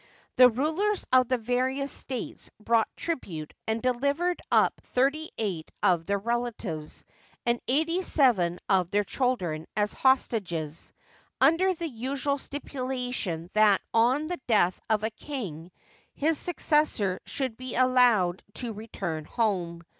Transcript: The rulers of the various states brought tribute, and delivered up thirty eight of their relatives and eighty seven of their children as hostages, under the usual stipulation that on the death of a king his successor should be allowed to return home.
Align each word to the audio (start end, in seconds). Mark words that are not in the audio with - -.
The 0.35 0.49
rulers 0.49 1.05
of 1.13 1.27
the 1.27 1.37
various 1.37 1.91
states 1.91 2.49
brought 2.59 2.87
tribute, 2.97 3.53
and 3.67 3.83
delivered 3.83 4.41
up 4.51 4.81
thirty 4.83 5.29
eight 5.37 5.69
of 5.83 6.07
their 6.07 6.17
relatives 6.17 7.05
and 7.45 7.61
eighty 7.67 8.01
seven 8.01 8.57
of 8.67 8.89
their 8.89 9.03
children 9.03 9.67
as 9.77 9.93
hostages, 9.93 10.91
under 11.39 11.75
the 11.75 11.87
usual 11.87 12.39
stipulation 12.39 13.51
that 13.53 13.79
on 13.93 14.25
the 14.25 14.41
death 14.47 14.81
of 14.89 15.03
a 15.03 15.11
king 15.11 15.71
his 16.15 16.39
successor 16.39 17.19
should 17.27 17.55
be 17.55 17.75
allowed 17.75 18.41
to 18.55 18.73
return 18.73 19.23
home. 19.25 19.83